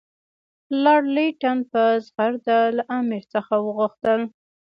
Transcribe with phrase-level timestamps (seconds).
[0.83, 4.21] لارډ لیټن په زغرده له امیر څخه وغوښتل.